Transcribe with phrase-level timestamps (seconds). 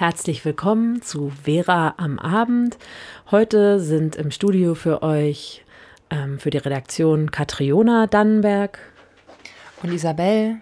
[0.00, 2.78] Herzlich willkommen zu Vera am Abend.
[3.30, 5.62] Heute sind im Studio für euch
[6.08, 8.78] ähm, für die Redaktion Katriona Dannenberg
[9.82, 10.56] Und Isabel,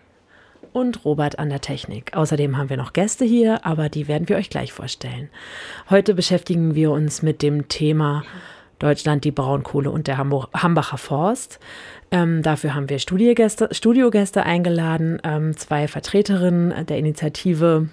[0.72, 2.16] und Robert an der Technik.
[2.16, 5.28] Außerdem haben wir noch Gäste hier, aber die werden wir euch gleich vorstellen.
[5.88, 8.24] Heute beschäftigen wir uns mit dem Thema
[8.80, 11.60] Deutschland, die Braunkohle und der Hambacher Forst.
[12.10, 17.88] Ähm, dafür haben wir Studiogäste, Studiogäste eingeladen, ähm, zwei Vertreterinnen der Initiative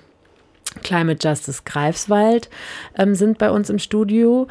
[0.84, 2.50] Climate Justice Greifswald
[2.98, 4.48] ähm, sind bei uns im Studio.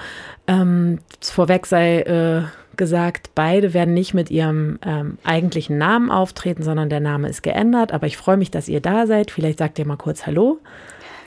[0.46, 2.42] Ähm, vorweg sei äh,
[2.76, 7.92] gesagt, beide werden nicht mit ihrem ähm, eigentlichen Namen auftreten, sondern der Name ist geändert.
[7.92, 9.30] Aber ich freue mich, dass ihr da seid.
[9.30, 10.58] Vielleicht sagt ihr mal kurz Hallo.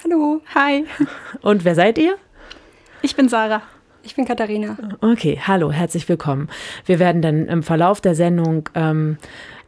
[0.03, 0.86] Hallo, hi,
[1.42, 2.16] Und wer seid ihr?
[3.02, 3.62] ich bin Sarah.
[4.03, 4.78] Ich bin Katharina.
[5.02, 6.48] Okay, hallo, herzlich willkommen.
[6.86, 9.18] Wir werden dann im Verlauf der Sendung ähm,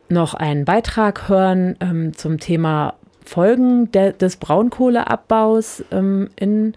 [0.08, 2.94] noch einen Beitrag hören ähm, zum Thema
[3.26, 6.74] Folgen der, des Braunkohleabbaus ähm, in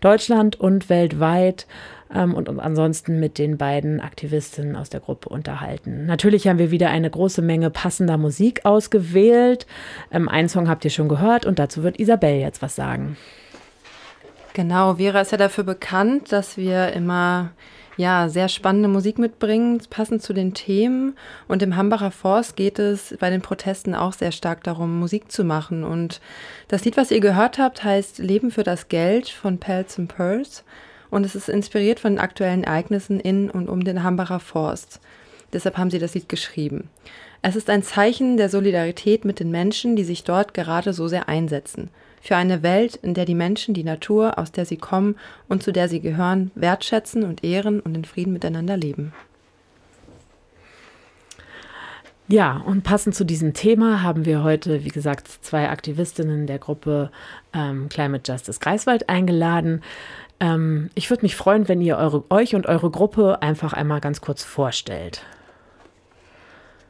[0.00, 1.66] Deutschland und weltweit
[2.14, 6.06] ähm, und uns ansonsten mit den beiden Aktivistinnen aus der Gruppe unterhalten.
[6.06, 9.66] Natürlich haben wir wieder eine große Menge passender Musik ausgewählt.
[10.10, 13.16] Ähm, einen Song habt ihr schon gehört und dazu wird Isabel jetzt was sagen.
[14.52, 17.50] Genau, Vera ist ja dafür bekannt, dass wir immer
[18.00, 21.16] ja, sehr spannende Musik mitbringen, passend zu den Themen.
[21.48, 25.44] Und im Hambacher Forst geht es bei den Protesten auch sehr stark darum, Musik zu
[25.44, 25.84] machen.
[25.84, 26.20] Und
[26.68, 30.62] das Lied, was ihr gehört habt, heißt Leben für das Geld von Pelz and Purse.
[31.10, 35.00] Und es ist inspiriert von den aktuellen Ereignissen in und um den Hambacher Forst.
[35.52, 36.88] Deshalb haben sie das Lied geschrieben.
[37.42, 41.28] Es ist ein Zeichen der Solidarität mit den Menschen, die sich dort gerade so sehr
[41.28, 41.90] einsetzen.
[42.20, 45.16] Für eine Welt, in der die Menschen die Natur, aus der sie kommen
[45.48, 49.12] und zu der sie gehören, wertschätzen und ehren und in Frieden miteinander leben.
[52.28, 57.10] Ja, und passend zu diesem Thema haben wir heute, wie gesagt, zwei Aktivistinnen der Gruppe
[57.52, 59.82] ähm, Climate Justice Greifswald eingeladen.
[60.38, 64.20] Ähm, ich würde mich freuen, wenn ihr eure, euch und eure Gruppe einfach einmal ganz
[64.20, 65.24] kurz vorstellt.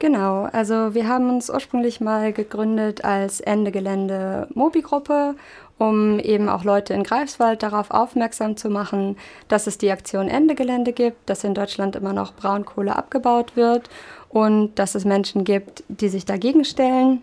[0.01, 5.35] Genau, also wir haben uns ursprünglich mal gegründet als Ende Gelände Mobi-Gruppe,
[5.77, 9.19] um eben auch Leute in Greifswald darauf aufmerksam zu machen,
[9.49, 13.91] dass es die Aktion Ende Gelände gibt, dass in Deutschland immer noch Braunkohle abgebaut wird
[14.31, 17.21] und dass es Menschen gibt, die sich dagegen stellen.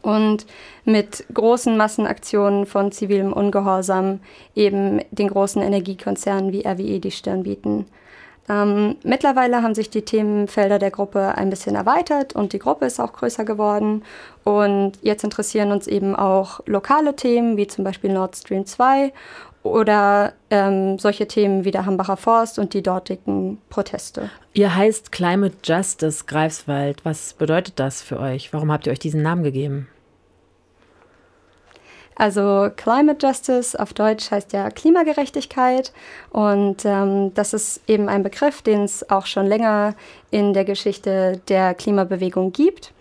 [0.00, 0.46] Und
[0.86, 4.20] mit großen Massenaktionen von zivilem Ungehorsam
[4.54, 7.84] eben den großen Energiekonzernen wie RWE die Stirn bieten.
[8.50, 12.98] Ähm, mittlerweile haben sich die Themenfelder der Gruppe ein bisschen erweitert und die Gruppe ist
[12.98, 14.02] auch größer geworden.
[14.42, 19.12] Und jetzt interessieren uns eben auch lokale Themen, wie zum Beispiel Nord Stream 2
[19.62, 24.30] oder ähm, solche Themen wie der Hambacher Forst und die dortigen Proteste.
[24.54, 27.04] Ihr heißt Climate Justice Greifswald.
[27.04, 28.52] Was bedeutet das für euch?
[28.52, 29.86] Warum habt ihr euch diesen Namen gegeben?
[32.20, 35.90] Also Climate Justice auf Deutsch heißt ja Klimagerechtigkeit
[36.28, 39.94] und ähm, das ist eben ein Begriff, den es auch schon länger
[40.30, 42.92] in der Geschichte der Klimabewegung gibt.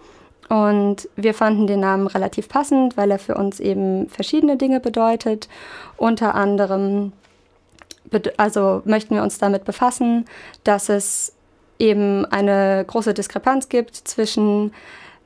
[0.48, 5.50] Und wir fanden den Namen relativ passend, weil er für uns eben verschiedene Dinge bedeutet.
[5.98, 7.12] Unter anderem,
[8.38, 10.24] also möchten wir uns damit befassen,
[10.64, 11.34] dass es
[11.78, 14.72] eben eine große Diskrepanz gibt zwischen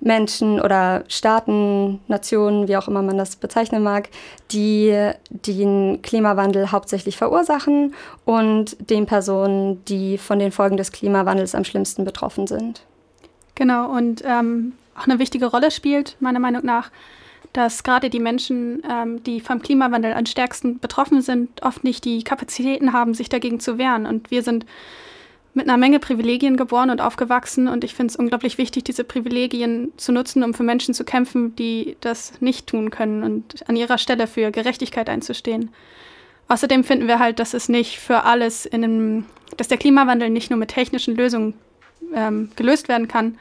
[0.04, 4.10] Menschen oder Staaten, Nationen, wie auch immer man das bezeichnen mag,
[4.52, 7.94] die den Klimawandel hauptsächlich verursachen
[8.26, 12.84] und den Personen, die von den Folgen des Klimawandels am schlimmsten betroffen sind.
[13.56, 16.92] Genau, und ähm, auch eine wichtige Rolle spielt, meiner Meinung nach,
[17.54, 22.24] dass gerade die Menschen, ähm, die vom Klimawandel am stärksten betroffen sind, oft nicht die
[22.24, 24.06] Kapazitäten haben, sich dagegen zu wehren.
[24.06, 24.66] Und wir sind
[25.54, 29.92] mit einer Menge Privilegien geboren und aufgewachsen und ich finde es unglaublich wichtig, diese Privilegien
[29.98, 33.98] zu nutzen, um für Menschen zu kämpfen, die das nicht tun können und an ihrer
[33.98, 35.70] Stelle für Gerechtigkeit einzustehen.
[36.48, 39.26] Außerdem finden wir halt, dass es nicht für alles in einem,
[39.58, 41.54] dass der Klimawandel nicht nur mit technischen Lösungen
[42.14, 43.38] ähm, gelöst werden kann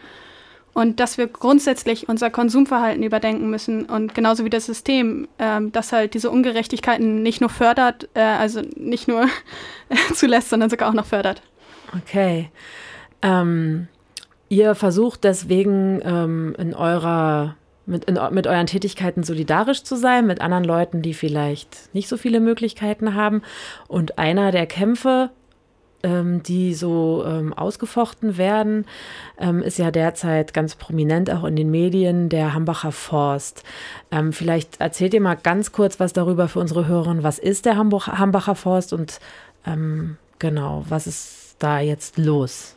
[0.75, 5.93] und dass wir grundsätzlich unser Konsumverhalten überdenken müssen und genauso wie das System, ähm, das
[5.93, 9.27] halt diese Ungerechtigkeiten nicht nur fördert, äh, also nicht nur
[10.15, 11.43] zulässt, sondern sogar auch noch fördert.
[11.97, 12.51] Okay.
[13.23, 13.89] Ähm,
[14.49, 17.57] ihr versucht deswegen ähm, in eurer
[17.87, 22.17] mit, in, mit euren Tätigkeiten solidarisch zu sein, mit anderen Leuten, die vielleicht nicht so
[22.17, 23.43] viele Möglichkeiten haben.
[23.89, 25.31] Und einer der Kämpfe,
[26.05, 28.87] ähm, die so ähm, ausgefochten werden,
[29.39, 33.65] ähm, ist ja derzeit ganz prominent auch in den Medien der Hambacher Forst.
[34.11, 37.23] Ähm, vielleicht erzählt ihr mal ganz kurz was darüber für unsere Hörer.
[37.23, 39.19] Was ist der Hambacher Forst und
[39.67, 42.75] ähm, genau, was ist da jetzt los?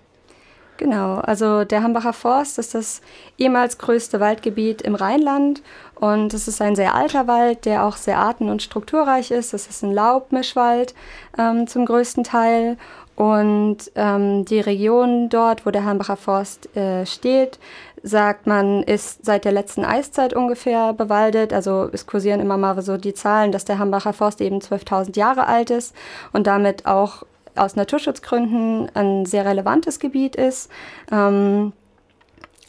[0.77, 3.01] Genau, also der Hambacher Forst ist das
[3.37, 5.61] ehemals größte Waldgebiet im Rheinland
[5.95, 9.53] und es ist ein sehr alter Wald, der auch sehr arten- und strukturreich ist.
[9.53, 10.93] Es ist ein Laubmischwald
[11.37, 12.77] ähm, zum größten Teil
[13.15, 17.59] und ähm, die Region dort, wo der Hambacher Forst äh, steht,
[18.03, 21.53] sagt man, ist seit der letzten Eiszeit ungefähr bewaldet.
[21.53, 25.47] Also es kursieren immer mal so die Zahlen, dass der Hambacher Forst eben 12.000 Jahre
[25.47, 25.95] alt ist
[26.33, 27.23] und damit auch
[27.55, 30.69] aus Naturschutzgründen ein sehr relevantes Gebiet ist.
[31.11, 31.73] Ähm,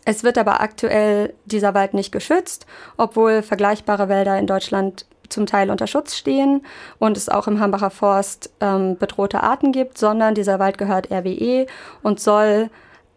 [0.04, 2.66] es wird aber aktuell dieser Wald nicht geschützt,
[2.96, 6.64] obwohl vergleichbare Wälder in Deutschland zum Teil unter Schutz stehen
[6.98, 11.66] und es auch im Hambacher Forst ähm, bedrohte Arten gibt, sondern dieser Wald gehört RWE
[12.02, 12.70] und soll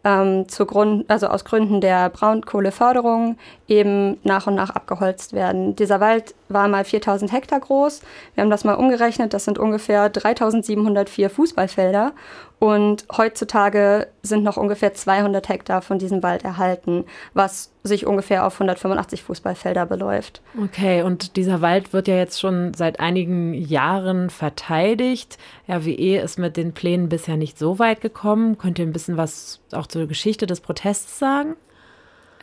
[0.04, 3.36] ähm, zu Grund, also aus Gründen der Braunkohleförderung
[3.68, 5.76] eben nach und nach abgeholzt werden.
[5.76, 8.00] Dieser Wald war mal 4000 Hektar groß.
[8.34, 12.12] Wir haben das mal umgerechnet, das sind ungefähr 3704 Fußballfelder
[12.60, 18.52] und heutzutage sind noch ungefähr 200 Hektar von diesem Wald erhalten, was sich ungefähr auf
[18.52, 20.42] 185 Fußballfelder beläuft.
[20.62, 25.38] Okay, und dieser Wald wird ja jetzt schon seit einigen Jahren verteidigt.
[25.70, 28.58] RWE ist mit den Plänen bisher nicht so weit gekommen.
[28.58, 31.56] Könnt ihr ein bisschen was auch zur Geschichte des Protests sagen?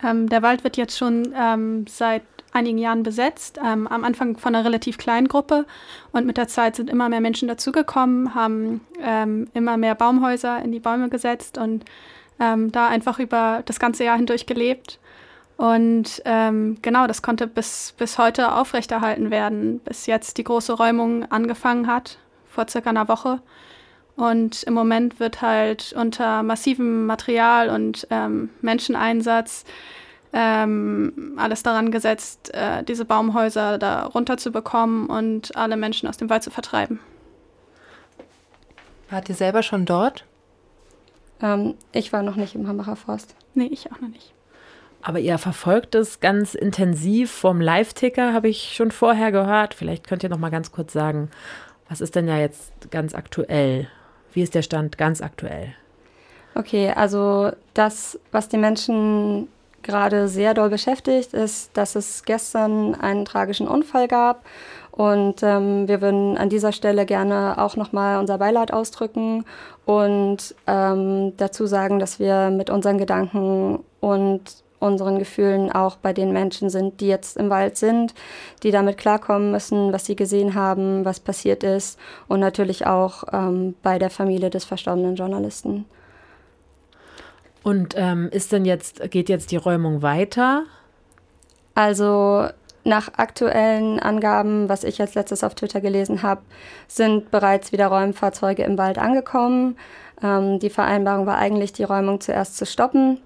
[0.03, 2.23] Ähm, der Wald wird jetzt schon ähm, seit
[2.57, 5.65] einigen Jahren besetzt, ähm, am Anfang von einer relativ kleinen Gruppe
[6.11, 10.71] und mit der Zeit sind immer mehr Menschen dazugekommen, haben ähm, immer mehr Baumhäuser in
[10.71, 11.85] die Bäume gesetzt und
[12.39, 14.99] ähm, da einfach über das ganze Jahr hindurch gelebt.
[15.57, 21.25] Und ähm, genau, das konnte bis, bis heute aufrechterhalten werden, bis jetzt die große Räumung
[21.31, 23.41] angefangen hat, vor circa einer Woche.
[24.15, 29.63] Und im Moment wird halt unter massivem Material und ähm, Menscheneinsatz
[30.33, 36.43] ähm, alles daran gesetzt, äh, diese Baumhäuser da runterzubekommen und alle Menschen aus dem Wald
[36.43, 36.99] zu vertreiben.
[39.09, 40.25] Wart ihr selber schon dort?
[41.41, 43.35] Ähm, ich war noch nicht im Hambacher Forst.
[43.53, 44.33] Nee, ich auch noch nicht.
[45.01, 49.73] Aber ihr verfolgt es ganz intensiv vom Live-Ticker, habe ich schon vorher gehört.
[49.73, 51.29] Vielleicht könnt ihr noch mal ganz kurz sagen,
[51.87, 53.87] was ist denn ja jetzt ganz aktuell?
[54.33, 55.73] Wie ist der Stand ganz aktuell?
[56.55, 59.47] Okay, also das, was die Menschen
[59.87, 64.45] gerade sehr doll beschäftigt, ist, dass es gestern einen tragischen Unfall gab.
[64.91, 69.45] Und ähm, wir würden an dieser Stelle gerne auch nochmal unser Beileid ausdrücken
[69.85, 74.41] und ähm, dazu sagen, dass wir mit unseren Gedanken und
[74.79, 78.13] unseren Gefühlen auch bei den Menschen sind, die jetzt im Wald sind,
[78.63, 83.75] die damit klarkommen müssen, was sie gesehen haben, was passiert ist und natürlich auch ähm,
[83.81, 85.85] bei der Familie des verstorbenen Journalisten.
[87.67, 90.63] Und ähm, ist denn jetzt, geht jetzt die Räumung weiter?
[91.75, 92.47] Also
[92.85, 96.43] nach aktuellen Angaben, was ich als letztes auf Twitter gelesen habe,
[96.87, 99.75] sind bereits wieder Räumfahrzeuge im Wald angekommen.
[100.23, 103.19] Ähm, die Vereinbarung war eigentlich, die Räumung zuerst zu stoppen,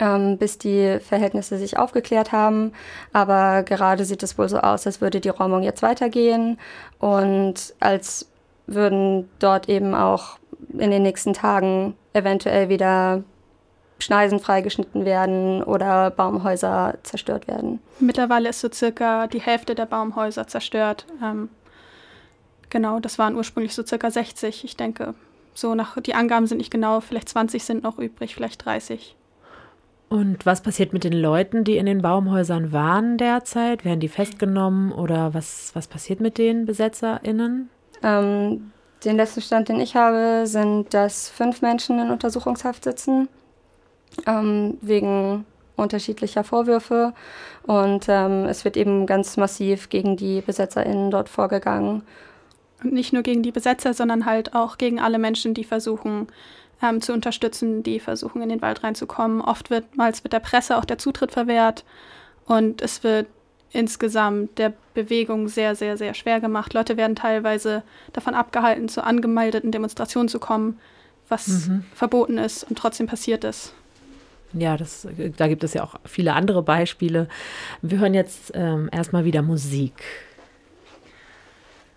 [0.00, 2.72] ähm, bis die Verhältnisse sich aufgeklärt haben.
[3.14, 6.58] Aber gerade sieht es wohl so aus, als würde die Räumung jetzt weitergehen
[6.98, 8.28] und als
[8.66, 10.38] würden dort eben auch
[10.76, 13.24] in den nächsten Tagen eventuell wieder
[14.00, 17.80] Schneisen freigeschnitten werden oder Baumhäuser zerstört werden.
[17.98, 21.06] Mittlerweile ist so circa die Hälfte der Baumhäuser zerstört.
[21.22, 21.48] Ähm,
[22.70, 24.64] genau, das waren ursprünglich so circa 60.
[24.64, 25.14] Ich denke,
[25.54, 29.16] so nach die Angaben sind nicht genau, vielleicht 20 sind noch übrig, vielleicht 30.
[30.08, 33.84] Und was passiert mit den Leuten, die in den Baumhäusern waren derzeit?
[33.84, 37.70] Werden die festgenommen oder was, was passiert mit den BesetzerInnen?
[38.02, 38.72] Ähm,
[39.04, 43.28] den letzten Stand, den ich habe, sind, dass fünf Menschen in Untersuchungshaft sitzen,
[44.26, 45.44] ähm, wegen
[45.76, 47.12] unterschiedlicher Vorwürfe.
[47.62, 52.02] Und ähm, es wird eben ganz massiv gegen die BesetzerInnen dort vorgegangen.
[52.82, 56.28] Und nicht nur gegen die Besetzer, sondern halt auch gegen alle Menschen, die versuchen
[56.82, 59.40] ähm, zu unterstützen, die versuchen in den Wald reinzukommen.
[59.40, 61.84] Oft wird mal mit der Presse auch der Zutritt verwehrt
[62.46, 63.26] und es wird
[63.72, 66.74] insgesamt der Bewegung sehr, sehr, sehr schwer gemacht.
[66.74, 70.80] Leute werden teilweise davon abgehalten, zu angemeldeten Demonstrationen zu kommen,
[71.28, 71.84] was mhm.
[71.94, 73.74] verboten ist und trotzdem passiert ist.
[74.52, 77.28] Ja, das, da gibt es ja auch viele andere Beispiele.
[77.82, 79.94] Wir hören jetzt ähm, erstmal wieder Musik.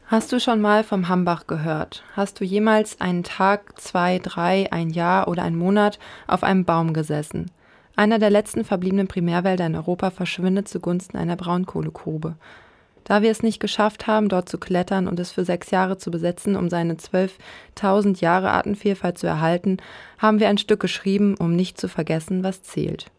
[0.05, 2.03] Hast du schon mal vom Hambach gehört?
[2.15, 6.93] Hast du jemals einen Tag, zwei, drei, ein Jahr oder einen Monat auf einem Baum
[6.93, 7.49] gesessen?
[7.95, 12.35] Einer der letzten verbliebenen Primärwälder in Europa verschwindet zugunsten einer Braunkohlegrube.
[13.03, 16.11] Da wir es nicht geschafft haben, dort zu klettern und es für sechs Jahre zu
[16.11, 19.77] besetzen, um seine 12.000 Jahre Artenvielfalt zu erhalten,
[20.17, 23.11] haben wir ein Stück geschrieben, um nicht zu vergessen, was zählt.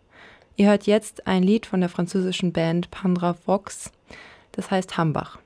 [0.57, 3.91] Ihr hört jetzt ein Lied von der französischen Band Pandra Fox,
[4.53, 5.39] das heißt Hambach.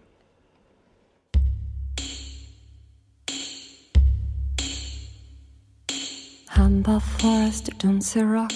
[6.51, 8.51] Hambach Forest, don't rock,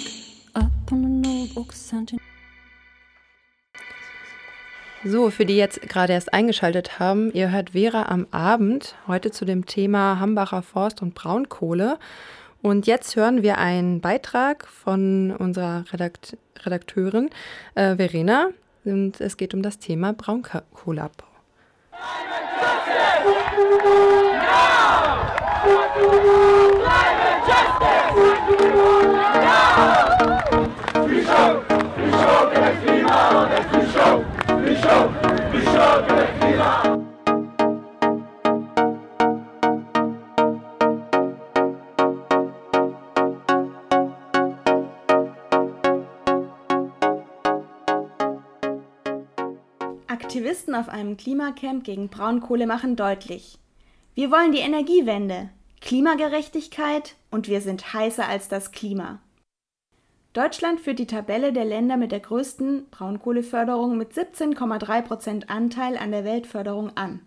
[0.54, 1.72] up on an old oak
[5.04, 9.44] So, für die jetzt gerade erst eingeschaltet haben, ihr hört Vera am Abend, heute zu
[9.44, 11.98] dem Thema Hambacher Forst und Braunkohle.
[12.62, 17.30] Und jetzt hören wir einen Beitrag von unserer Redakt Redakteurin
[17.74, 18.50] äh, Verena
[18.84, 21.26] und es geht um das Thema Braunkohleabbau.
[31.32, 31.91] Climate
[50.08, 53.58] Aktivisten auf einem Klimacamp gegen Braunkohle machen deutlich,
[54.14, 59.20] wir wollen die Energiewende, Klimagerechtigkeit und wir sind heißer als das Klima.
[60.32, 66.10] Deutschland führt die Tabelle der Länder mit der größten Braunkohleförderung mit 17,3 Prozent Anteil an
[66.10, 67.20] der Weltförderung an,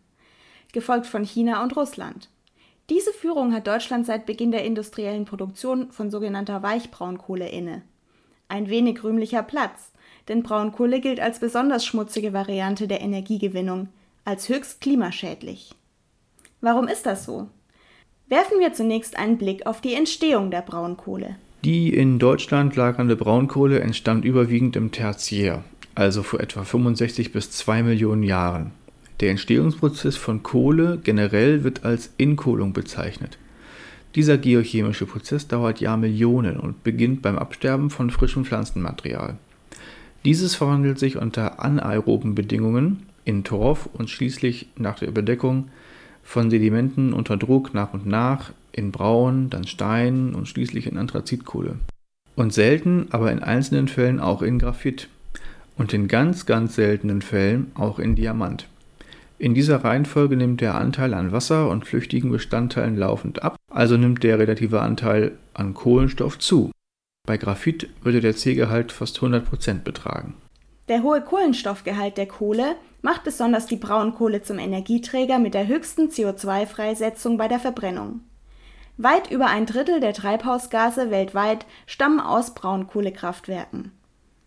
[0.73, 2.29] gefolgt von China und Russland.
[2.89, 7.83] Diese Führung hat Deutschland seit Beginn der industriellen Produktion von sogenannter Weichbraunkohle inne.
[8.47, 9.91] Ein wenig rühmlicher Platz,
[10.27, 13.89] denn Braunkohle gilt als besonders schmutzige Variante der Energiegewinnung,
[14.23, 15.75] als höchst klimaschädlich.
[16.59, 17.49] Warum ist das so?
[18.27, 21.35] Werfen wir zunächst einen Blick auf die Entstehung der Braunkohle.
[21.65, 25.63] Die in Deutschland lagernde Braunkohle entstand überwiegend im Tertiär,
[25.95, 28.69] also vor etwa 65 bis 2 Millionen Jahren.
[29.19, 33.39] Der Entstehungsprozess von Kohle generell wird als Inkohlung bezeichnet.
[34.13, 39.39] Dieser geochemische Prozess dauert Jahrmillionen und beginnt beim Absterben von frischem Pflanzenmaterial.
[40.23, 45.69] Dieses verwandelt sich unter anaeroben Bedingungen in Torf und schließlich nach der Überdeckung
[46.21, 51.77] von Sedimenten unter Druck nach und nach in Braun, dann Stein und schließlich in Anthrazitkohle.
[52.35, 55.07] Und selten, aber in einzelnen Fällen auch in Graphit.
[55.77, 58.67] Und in ganz, ganz seltenen Fällen auch in Diamant.
[59.37, 64.23] In dieser Reihenfolge nimmt der Anteil an Wasser und flüchtigen Bestandteilen laufend ab, also nimmt
[64.23, 66.71] der relative Anteil an Kohlenstoff zu.
[67.27, 70.35] Bei Graphit würde der C-Gehalt fast 100% betragen.
[70.87, 77.37] Der hohe Kohlenstoffgehalt der Kohle macht besonders die Braunkohle zum Energieträger mit der höchsten CO2-Freisetzung
[77.37, 78.21] bei der Verbrennung.
[78.97, 83.91] Weit über ein Drittel der Treibhausgase weltweit stammen aus Braunkohlekraftwerken.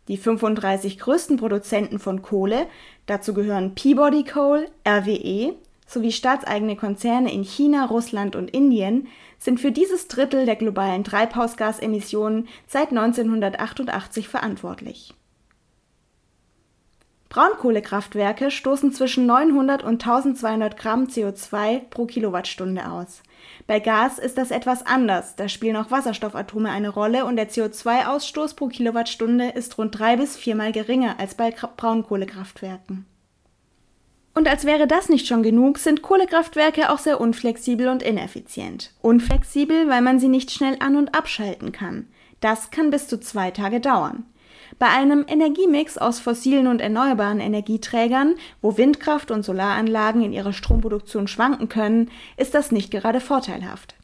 [0.08, 2.66] Die 35 größten Produzenten von Kohle,
[3.04, 5.54] dazu gehören Peabody Coal, RWE
[5.86, 12.48] sowie staatseigene Konzerne in China, Russland und Indien, sind für dieses Drittel der globalen Treibhausgasemissionen
[12.66, 15.14] seit 1988 verantwortlich.
[17.28, 23.22] Braunkohlekraftwerke stoßen zwischen 900 und 1200 Gramm CO2 pro Kilowattstunde aus.
[23.66, 28.56] Bei Gas ist das etwas anders, da spielen auch Wasserstoffatome eine Rolle und der CO2-Ausstoß
[28.56, 33.06] pro Kilowattstunde ist rund drei bis viermal geringer als bei Braunkohlekraftwerken.
[34.34, 38.92] Und als wäre das nicht schon genug, sind Kohlekraftwerke auch sehr unflexibel und ineffizient.
[39.02, 42.06] Unflexibel, weil man sie nicht schnell an- und abschalten kann.
[42.40, 44.26] Das kann bis zu zwei Tage dauern.
[44.78, 51.26] Bei einem Energiemix aus fossilen und erneuerbaren Energieträgern, wo Windkraft und Solaranlagen in ihrer Stromproduktion
[51.26, 53.96] schwanken können, ist das nicht gerade vorteilhaft.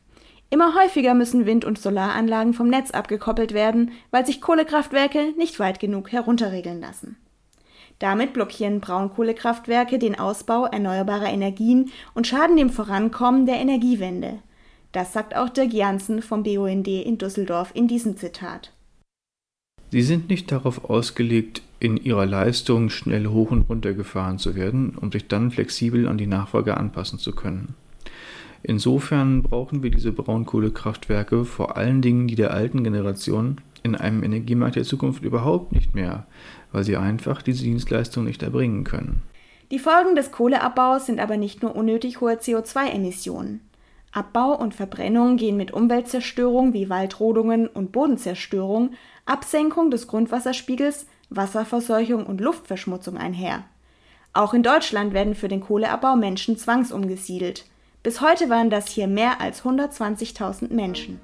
[0.50, 5.78] Immer häufiger müssen Wind- und Solaranlagen vom Netz abgekoppelt werden, weil sich Kohlekraftwerke nicht weit
[5.78, 7.16] genug herunterregeln lassen.
[8.00, 14.40] Damit blockieren Braunkohlekraftwerke den Ausbau erneuerbarer Energien und schaden dem Vorankommen der Energiewende.
[14.90, 18.72] Das sagt auch Dirk Janssen vom BUND in Düsseldorf in diesem Zitat.
[19.90, 24.96] Sie sind nicht darauf ausgelegt, in ihrer Leistung schnell hoch und runter gefahren zu werden,
[25.00, 27.74] um sich dann flexibel an die Nachfolge anpassen zu können.
[28.62, 34.76] Insofern brauchen wir diese Braunkohlekraftwerke, vor allen Dingen die der alten Generation, in einem Energiemarkt
[34.76, 36.26] der Zukunft überhaupt nicht mehr,
[36.72, 39.22] weil sie einfach diese Dienstleistung nicht erbringen können.
[39.70, 43.60] Die Folgen des Kohleabbaus sind aber nicht nur unnötig hohe CO2-Emissionen.
[44.14, 48.92] Abbau und Verbrennung gehen mit Umweltzerstörung wie Waldrodungen und Bodenzerstörung
[49.26, 53.64] Absenkung des Grundwasserspiegels, Wasserverseuchung und Luftverschmutzung einher.
[54.32, 57.64] Auch in Deutschland werden für den Kohleabbau Menschen zwangsumgesiedelt.
[58.04, 61.20] Bis heute waren das hier mehr als 120.000 Menschen.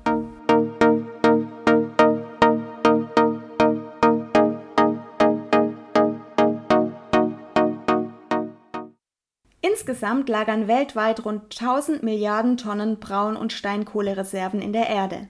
[9.80, 15.28] Insgesamt lagern weltweit rund 1000 Milliarden Tonnen Braun- und Steinkohlereserven in der Erde.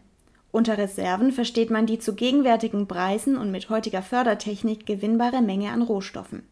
[0.51, 5.83] Unter Reserven versteht man die zu gegenwärtigen Preisen und mit heutiger Fördertechnik gewinnbare Menge an
[5.83, 6.43] Rohstoffen.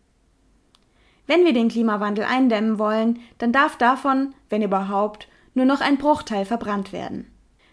[1.27, 6.45] Wenn wir den Klimawandel eindämmen wollen, dann darf davon, wenn überhaupt, nur noch ein Bruchteil
[6.45, 7.27] verbrannt werden.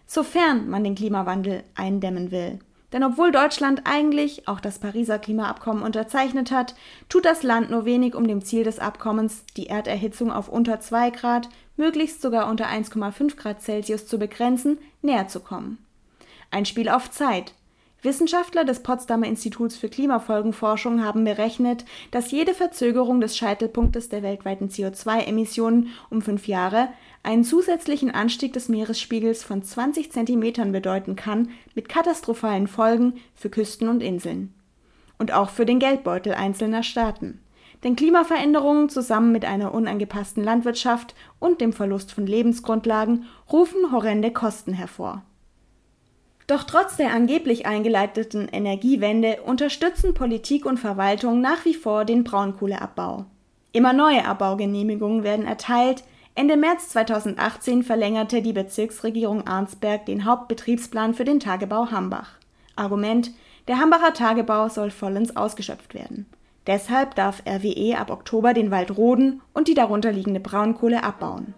[0.08, 2.58] Sofern man den Klimawandel eindämmen will.
[2.92, 6.74] Denn obwohl Deutschland eigentlich auch das Pariser Klimaabkommen unterzeichnet hat,
[7.08, 11.10] tut das Land nur wenig, um dem Ziel des Abkommens, die Erderhitzung auf unter 2
[11.10, 15.78] Grad, möglichst sogar unter 1,5 Grad Celsius zu begrenzen, näher zu kommen.
[16.50, 17.54] Ein Spiel auf Zeit.
[18.02, 24.68] Wissenschaftler des Potsdamer Instituts für Klimafolgenforschung haben berechnet, dass jede Verzögerung des Scheitelpunktes der weltweiten
[24.68, 26.88] CO2-Emissionen um fünf Jahre
[27.22, 33.88] einen zusätzlichen Anstieg des Meeresspiegels von 20 Zentimetern bedeuten kann, mit katastrophalen Folgen für Küsten
[33.88, 34.52] und Inseln.
[35.18, 37.40] Und auch für den Geldbeutel einzelner Staaten.
[37.82, 44.74] Denn Klimaveränderungen zusammen mit einer unangepassten Landwirtschaft und dem Verlust von Lebensgrundlagen rufen horrende Kosten
[44.74, 45.22] hervor.
[46.46, 53.24] Doch trotz der angeblich eingeleiteten Energiewende unterstützen Politik und Verwaltung nach wie vor den Braunkohleabbau.
[53.72, 56.04] Immer neue Abbaugenehmigungen werden erteilt.
[56.36, 62.36] Ende März 2018 verlängerte die Bezirksregierung Arnsberg den Hauptbetriebsplan für den Tagebau Hambach.
[62.76, 63.32] Argument:
[63.66, 66.26] Der Hambacher Tagebau soll vollends ausgeschöpft werden.
[66.66, 71.54] Deshalb darf RWE ab Oktober den Wald roden und die darunterliegende Braunkohle abbauen.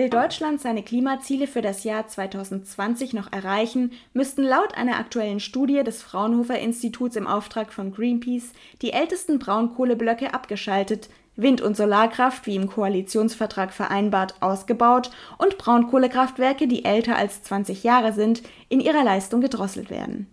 [0.00, 5.84] Will Deutschland seine Klimaziele für das Jahr 2020 noch erreichen, müssten laut einer aktuellen Studie
[5.84, 12.56] des Fraunhofer Instituts im Auftrag von Greenpeace die ältesten Braunkohleblöcke abgeschaltet, Wind- und Solarkraft, wie
[12.56, 19.42] im Koalitionsvertrag vereinbart, ausgebaut und Braunkohlekraftwerke, die älter als 20 Jahre sind, in ihrer Leistung
[19.42, 20.28] gedrosselt werden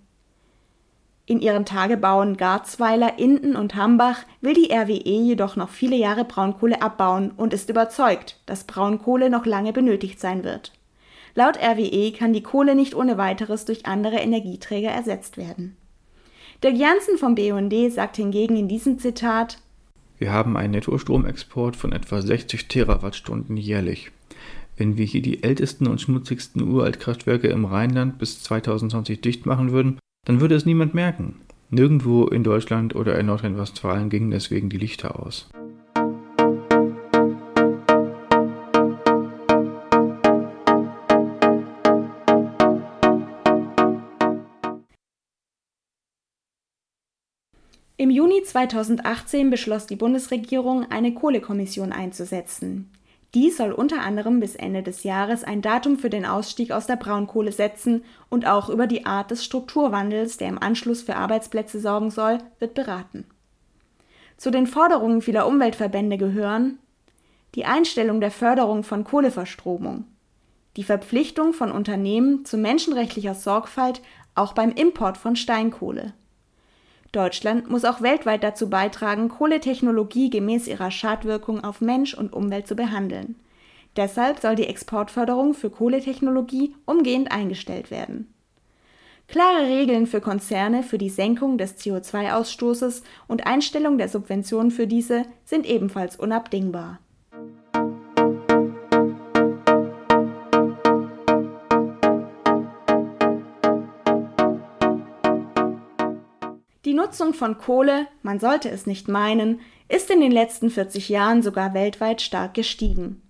[1.27, 6.81] in ihren Tagebauen Garzweiler, Inden und Hambach will die RWE jedoch noch viele Jahre Braunkohle
[6.81, 10.71] abbauen und ist überzeugt, dass Braunkohle noch lange benötigt sein wird.
[11.35, 15.75] Laut RWE kann die Kohle nicht ohne weiteres durch andere Energieträger ersetzt werden.
[16.63, 19.59] Dirk Janssen vom BUND sagt hingegen in diesem Zitat
[20.17, 24.11] Wir haben einen Nettostromexport von etwa 60 Terawattstunden jährlich.
[24.77, 29.99] Wenn wir hier die ältesten und schmutzigsten Uraltkraftwerke im Rheinland bis 2020 dicht machen würden,
[30.27, 31.35] dann würde es niemand merken.
[31.69, 35.49] Nirgendwo in Deutschland oder in Nordrhein-Westfalen gingen deswegen die Lichter aus.
[47.95, 52.91] Im Juni 2018 beschloss die Bundesregierung, eine Kohlekommission einzusetzen.
[53.37, 56.95] Die soll unter anderem bis Ende des Jahres ein Datum für den Ausstieg aus der
[56.95, 62.09] Braunkohle setzen und auch über die Art des Strukturwandels, der im Anschluss für Arbeitsplätze sorgen
[62.09, 63.25] soll, wird beraten.
[64.37, 66.79] Zu den Forderungen vieler Umweltverbände gehören
[67.53, 70.05] die Einstellung der Förderung von Kohleverstromung,
[70.75, 74.01] die Verpflichtung von Unternehmen zu menschenrechtlicher Sorgfalt
[74.33, 76.15] auch beim Import von Steinkohle
[77.11, 82.75] Deutschland muss auch weltweit dazu beitragen, Kohletechnologie gemäß ihrer Schadwirkung auf Mensch und Umwelt zu
[82.75, 83.35] behandeln.
[83.95, 88.33] Deshalb soll die Exportförderung für Kohletechnologie umgehend eingestellt werden.
[89.27, 95.23] Klare Regeln für Konzerne für die Senkung des CO2-Ausstoßes und Einstellung der Subventionen für diese
[95.43, 96.99] sind ebenfalls unabdingbar
[106.93, 111.73] Nutzung von Kohle, man sollte es nicht meinen, ist in den letzten 40 Jahren sogar
[111.73, 113.21] weltweit stark gestiegen.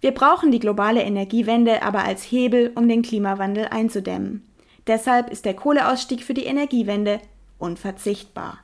[0.00, 4.44] Wir brauchen die globale Energiewende aber als Hebel, um den Klimawandel einzudämmen.
[4.86, 7.20] Deshalb ist der Kohleausstieg für die Energiewende
[7.58, 8.63] unverzichtbar.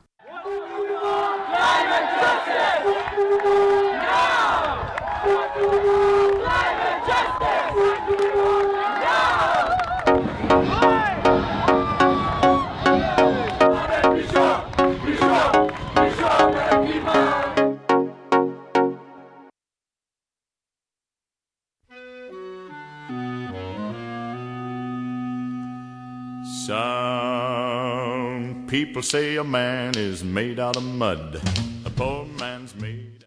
[28.70, 31.40] People say a man is made out of mud.
[31.84, 33.26] A poor man's made.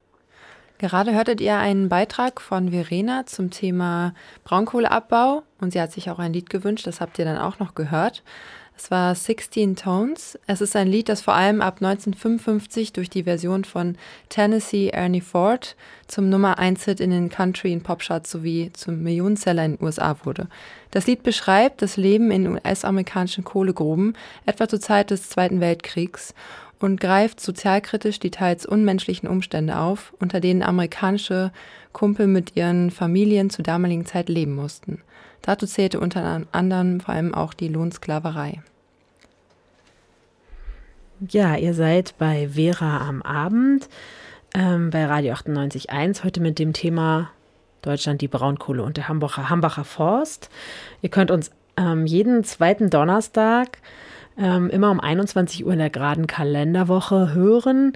[0.77, 4.13] Gerade hörtet ihr einen Beitrag von Verena zum Thema
[4.45, 7.75] Braunkohleabbau und sie hat sich auch ein Lied gewünscht, das habt ihr dann auch noch
[7.75, 8.23] gehört.
[8.75, 10.37] Es war 16 Tones.
[10.47, 13.97] Es ist ein Lied, das vor allem ab 1955 durch die Version von
[14.29, 15.75] Tennessee Ernie Ford
[16.07, 20.17] zum Nummer 1 Hit in den Country- und Popcharts sowie zum Millionenseller in den USA
[20.23, 20.47] wurde.
[20.91, 26.33] Das Lied beschreibt das Leben in US-amerikanischen Kohlegruben, etwa zur Zeit des Zweiten Weltkriegs
[26.79, 31.51] und greift sozialkritisch die teils unmenschlichen Umstände auf, unter denen amerikanische
[31.93, 35.01] Kumpel mit ihren Familien zur damaligen Zeit leben mussten.
[35.43, 38.61] Dazu zählte unter anderem vor allem auch die Lohnsklaverei.
[41.29, 43.87] Ja, ihr seid bei Vera am Abend
[44.55, 47.29] ähm, bei Radio 98.1 heute mit dem Thema
[47.81, 50.49] Deutschland, die Braunkohle und der Hambacher, Hambacher Forst.
[51.01, 53.77] Ihr könnt uns ähm, jeden zweiten Donnerstag
[54.37, 57.93] ähm, immer um 21 Uhr in der geraden Kalenderwoche hören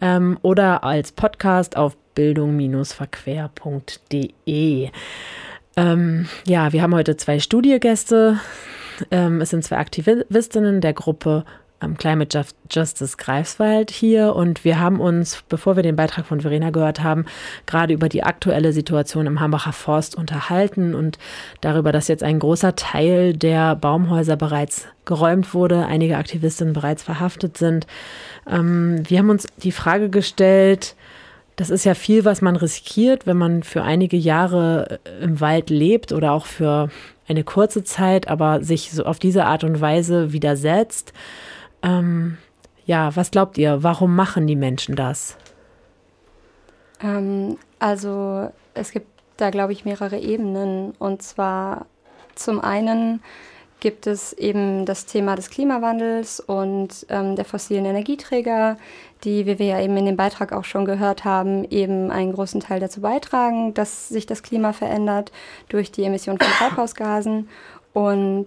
[0.00, 4.90] ähm, oder als Podcast auf bildung-verquer.de.
[5.78, 8.40] Ähm, ja, wir haben heute zwei Studiogäste.
[9.12, 11.44] Ähm, es sind zwei Aktivistinnen der Gruppe
[11.80, 16.70] ähm, Climate Justice Greifswald hier und wir haben uns, bevor wir den Beitrag von Verena
[16.70, 17.26] gehört haben,
[17.66, 21.18] gerade über die aktuelle Situation im Hambacher Forst unterhalten und
[21.60, 27.56] darüber, dass jetzt ein großer Teil der Baumhäuser bereits geräumt wurde, einige Aktivistinnen bereits verhaftet
[27.56, 27.86] sind.
[28.50, 30.96] Ähm, wir haben uns die Frage gestellt,
[31.58, 35.70] das ist ja viel, was man riskiert, wenn man für einige Jahre äh, im Wald
[35.70, 36.88] lebt oder auch für
[37.26, 41.12] eine kurze Zeit, aber sich so auf diese Art und Weise widersetzt.
[41.82, 42.38] Ähm,
[42.86, 43.82] ja, was glaubt ihr?
[43.82, 45.36] Warum machen die Menschen das?
[47.02, 50.92] Ähm, also es gibt da, glaube ich, mehrere Ebenen.
[51.00, 51.86] Und zwar
[52.36, 53.20] zum einen
[53.80, 58.76] gibt es eben das Thema des Klimawandels und ähm, der fossilen Energieträger,
[59.24, 62.60] die, wie wir ja eben in dem Beitrag auch schon gehört haben, eben einen großen
[62.60, 65.32] Teil dazu beitragen, dass sich das Klima verändert
[65.68, 67.48] durch die Emission von Treibhausgasen.
[67.92, 68.46] Und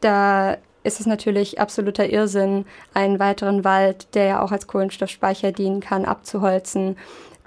[0.00, 5.80] da ist es natürlich absoluter Irrsinn, einen weiteren Wald, der ja auch als Kohlenstoffspeicher dienen
[5.80, 6.96] kann, abzuholzen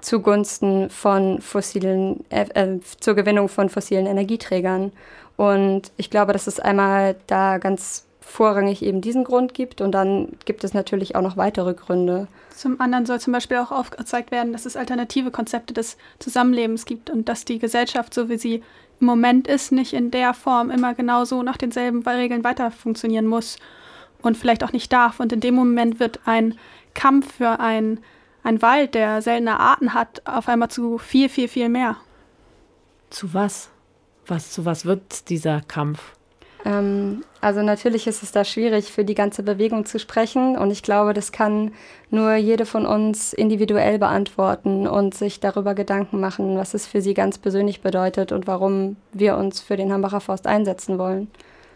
[0.01, 4.91] zugunsten von fossilen, äh, äh, zur Gewinnung von fossilen Energieträgern.
[5.37, 10.37] Und ich glaube, dass es einmal da ganz vorrangig eben diesen Grund gibt und dann
[10.45, 12.27] gibt es natürlich auch noch weitere Gründe.
[12.55, 17.09] Zum anderen soll zum Beispiel auch aufgezeigt werden, dass es alternative Konzepte des Zusammenlebens gibt
[17.09, 18.63] und dass die Gesellschaft, so wie sie
[18.99, 23.57] im Moment ist, nicht in der Form immer genauso nach denselben Regeln weiter funktionieren muss
[24.21, 25.19] und vielleicht auch nicht darf.
[25.19, 26.57] Und in dem Moment wird ein
[26.93, 27.99] Kampf für ein,
[28.43, 31.97] ein Wald, der seltene Arten hat, auf einmal zu viel, viel, viel mehr.
[33.09, 33.69] Zu was?
[34.27, 36.18] Was, zu was wird dieser Kampf?
[36.65, 40.57] Ähm, also natürlich ist es da schwierig, für die ganze Bewegung zu sprechen.
[40.57, 41.71] Und ich glaube, das kann
[42.09, 47.13] nur jede von uns individuell beantworten und sich darüber Gedanken machen, was es für sie
[47.13, 51.29] ganz persönlich bedeutet und warum wir uns für den Hambacher Forst einsetzen wollen.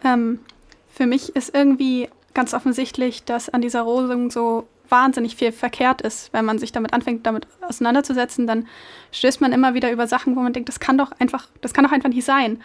[0.04, 0.40] Ähm,
[0.88, 6.32] für mich ist irgendwie ganz offensichtlich, dass an dieser Rosung so wahnsinnig viel verkehrt ist.
[6.32, 8.68] Wenn man sich damit anfängt, damit auseinanderzusetzen, dann
[9.12, 11.84] stößt man immer wieder über Sachen, wo man denkt, das kann doch einfach, das kann
[11.84, 12.60] doch einfach nicht sein.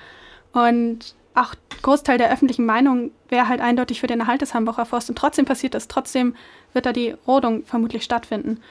[0.52, 5.10] Und auch Großteil der öffentlichen Meinung wäre halt eindeutig für den Erhalt des Hambacher Forst
[5.10, 5.88] und trotzdem passiert das.
[5.88, 6.36] Trotzdem
[6.74, 8.62] wird da die Rodung vermutlich stattfinden.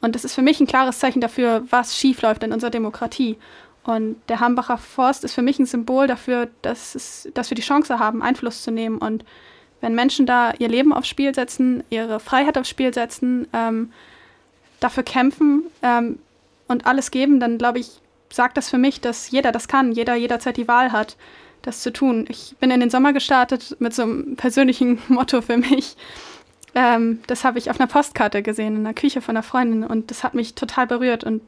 [0.00, 3.38] Und das ist für mich ein klares Zeichen dafür, was schiefläuft in unserer Demokratie.
[3.84, 7.62] Und der Hambacher Forst ist für mich ein Symbol dafür, dass, es, dass wir die
[7.62, 8.98] Chance haben, Einfluss zu nehmen.
[8.98, 9.24] Und
[9.80, 13.92] wenn Menschen da ihr Leben aufs Spiel setzen, ihre Freiheit aufs Spiel setzen, ähm,
[14.80, 16.18] dafür kämpfen ähm,
[16.66, 17.90] und alles geben, dann glaube ich,
[18.30, 21.16] sagt das für mich, dass jeder das kann, jeder jederzeit die Wahl hat
[21.62, 22.26] das zu tun.
[22.28, 25.96] Ich bin in den Sommer gestartet mit so einem persönlichen Motto für mich.
[26.74, 30.10] Ähm, das habe ich auf einer Postkarte gesehen, in der Küche von einer Freundin und
[30.10, 31.42] das hat mich total berührt und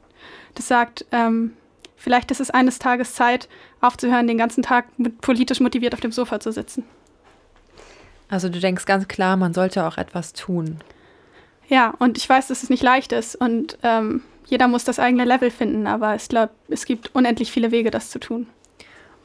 [0.55, 1.53] das sagt, ähm,
[1.95, 3.47] vielleicht ist es eines Tages Zeit,
[3.79, 4.87] aufzuhören, den ganzen Tag
[5.21, 6.83] politisch motiviert auf dem Sofa zu sitzen.
[8.27, 10.79] Also du denkst ganz klar, man sollte auch etwas tun.
[11.67, 15.25] Ja, und ich weiß, dass es nicht leicht ist und ähm, jeder muss das eigene
[15.25, 18.47] Level finden, aber ich glaube, es gibt unendlich viele Wege, das zu tun.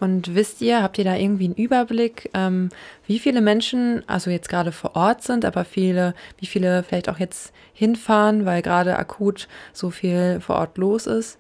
[0.01, 2.69] Und wisst ihr, habt ihr da irgendwie einen Überblick, ähm,
[3.07, 7.19] wie viele Menschen, also jetzt gerade vor Ort sind, aber viele, wie viele vielleicht auch
[7.19, 11.39] jetzt hinfahren, weil gerade akut so viel vor Ort los ist?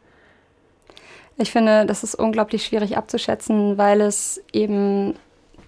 [1.36, 5.14] Ich finde, das ist unglaublich schwierig abzuschätzen, weil es eben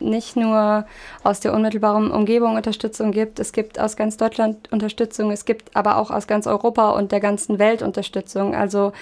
[0.00, 0.86] nicht nur
[1.22, 5.98] aus der unmittelbaren Umgebung Unterstützung gibt, es gibt aus ganz Deutschland Unterstützung, es gibt aber
[5.98, 8.54] auch aus ganz Europa und der ganzen Welt Unterstützung.
[8.54, 8.92] Also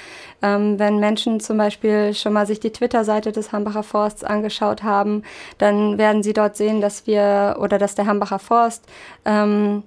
[0.42, 5.22] ähm, wenn Menschen zum Beispiel schon mal sich die Twitter-Seite des Hambacher Forsts angeschaut haben,
[5.58, 8.84] dann werden sie dort sehen, dass wir oder dass der Hambacher Forst
[9.24, 9.82] ähm,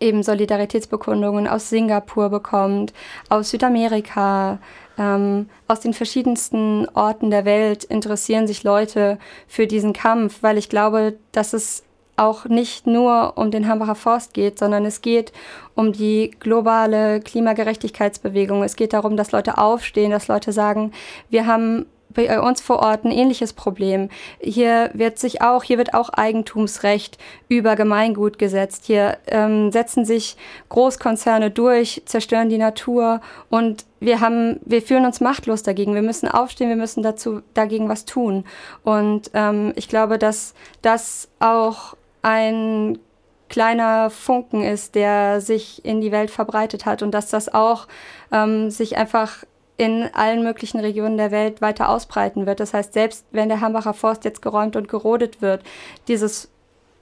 [0.00, 2.92] eben Solidaritätsbekundungen aus Singapur bekommt,
[3.28, 4.58] aus Südamerika,
[4.98, 10.68] ähm, aus den verschiedensten Orten der Welt interessieren sich Leute für diesen Kampf, weil ich
[10.68, 11.82] glaube, dass es
[12.16, 15.32] auch nicht nur um den Hambacher Forst geht, sondern es geht
[15.74, 18.62] um die globale Klimagerechtigkeitsbewegung.
[18.62, 20.92] Es geht darum, dass Leute aufstehen, dass Leute sagen,
[21.28, 24.08] wir haben bei uns vor Ort ein ähnliches Problem.
[24.40, 28.84] Hier wird sich auch, hier wird auch Eigentumsrecht über Gemeingut gesetzt.
[28.86, 30.36] Hier ähm, setzen sich
[30.68, 35.94] Großkonzerne durch, zerstören die Natur und wir haben, wir fühlen uns machtlos dagegen.
[35.94, 38.44] Wir müssen aufstehen, wir müssen dazu dagegen was tun.
[38.82, 42.98] Und ähm, ich glaube, dass das auch ein
[43.48, 47.86] kleiner Funken ist, der sich in die Welt verbreitet hat und dass das auch
[48.32, 49.44] ähm, sich einfach
[49.76, 52.60] in allen möglichen Regionen der Welt weiter ausbreiten wird.
[52.60, 55.62] Das heißt, selbst wenn der Hambacher Forst jetzt geräumt und gerodet wird,
[56.06, 56.50] dieses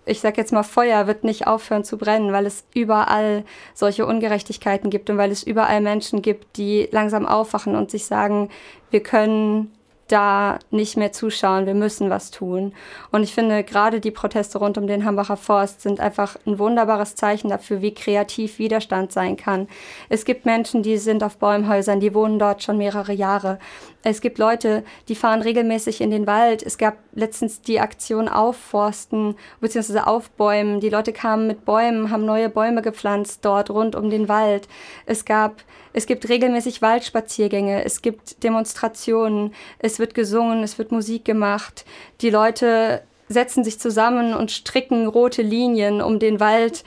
[0.04, 4.90] ich sag jetzt mal, Feuer wird nicht aufhören zu brennen, weil es überall solche Ungerechtigkeiten
[4.90, 8.48] gibt und weil es überall Menschen gibt, die langsam aufwachen und sich sagen,
[8.90, 9.72] wir können
[10.12, 12.74] da nicht mehr zuschauen, wir müssen was tun.
[13.10, 17.14] Und ich finde, gerade die Proteste rund um den Hambacher Forst sind einfach ein wunderbares
[17.14, 19.68] Zeichen dafür, wie kreativ Widerstand sein kann.
[20.08, 23.58] Es gibt Menschen, die sind auf Bäumhäusern, die wohnen dort schon mehrere Jahre.
[24.04, 26.62] Es gibt Leute, die fahren regelmäßig in den Wald.
[26.62, 30.00] Es gab letztens die Aktion Aufforsten bzw.
[30.00, 30.80] Aufbäumen.
[30.80, 34.68] Die Leute kamen mit Bäumen, haben neue Bäume gepflanzt dort rund um den Wald.
[35.06, 41.24] Es gab es gibt regelmäßig Waldspaziergänge, es gibt Demonstrationen, es wird gesungen, es wird Musik
[41.24, 41.84] gemacht.
[42.22, 46.84] Die Leute setzen sich zusammen und stricken rote Linien, um den Wald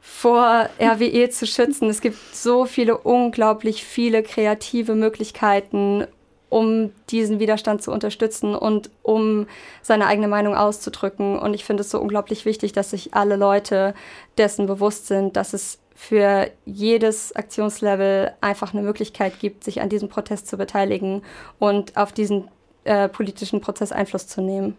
[0.00, 1.90] vor RWE zu schützen.
[1.90, 6.06] Es gibt so viele, unglaublich viele kreative Möglichkeiten,
[6.48, 9.46] um diesen Widerstand zu unterstützen und um
[9.82, 11.38] seine eigene Meinung auszudrücken.
[11.38, 13.94] Und ich finde es so unglaublich wichtig, dass sich alle Leute
[14.38, 20.08] dessen bewusst sind, dass es für jedes Aktionslevel einfach eine Möglichkeit gibt, sich an diesem
[20.08, 21.22] Protest zu beteiligen
[21.58, 22.48] und auf diesen
[22.84, 24.76] äh, politischen Prozess Einfluss zu nehmen.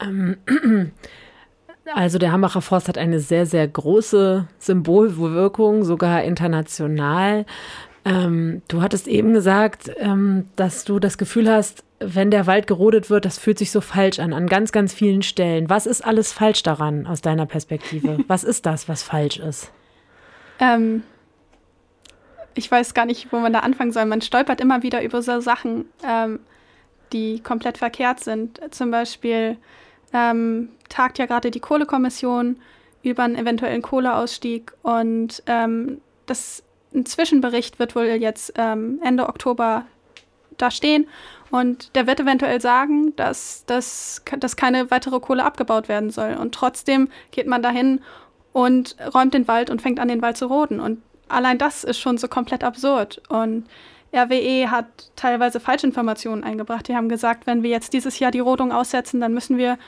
[0.00, 0.36] Ähm,
[1.94, 7.46] also der Hambacher Forst hat eine sehr, sehr große Symbolwirkung, sogar international.
[8.04, 13.10] Ähm, du hattest eben gesagt, ähm, dass du das Gefühl hast, wenn der Wald gerodet
[13.10, 15.70] wird, das fühlt sich so falsch an, an ganz, ganz vielen Stellen.
[15.70, 18.18] Was ist alles falsch daran aus deiner Perspektive?
[18.28, 19.70] Was ist das, was falsch ist?
[20.58, 21.04] Ähm,
[22.54, 24.04] ich weiß gar nicht, wo man da anfangen soll.
[24.06, 26.40] Man stolpert immer wieder über so Sachen, ähm,
[27.12, 28.60] die komplett verkehrt sind.
[28.72, 29.56] Zum Beispiel
[30.12, 32.56] ähm, tagt ja gerade die Kohlekommission
[33.02, 36.62] über einen eventuellen Kohleausstieg und ähm, das
[36.94, 39.86] ein Zwischenbericht wird wohl jetzt ähm, Ende Oktober
[40.58, 41.06] da stehen
[41.50, 46.34] und der wird eventuell sagen, dass, dass, dass keine weitere Kohle abgebaut werden soll.
[46.34, 48.00] Und trotzdem geht man dahin
[48.52, 50.80] und räumt den Wald und fängt an, den Wald zu roden.
[50.80, 53.20] Und allein das ist schon so komplett absurd.
[53.28, 53.66] Und
[54.14, 56.88] RWE hat teilweise Falschinformationen eingebracht.
[56.88, 59.78] Die haben gesagt, wenn wir jetzt dieses Jahr die Rodung aussetzen, dann müssen wir